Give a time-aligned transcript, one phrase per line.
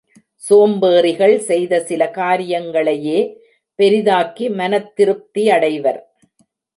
[0.43, 3.19] சோம்பேறிகள் செய்த சில காரியங்களையே
[3.79, 5.99] பெரிதாக்கி மனத் திருப்தியடைவர்.